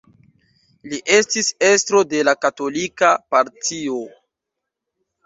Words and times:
Li 0.93 0.99
estis 1.17 1.49
estro 1.67 2.01
de 2.13 2.21
la 2.29 2.33
Katolika 2.45 3.11
Partio. 3.35 4.01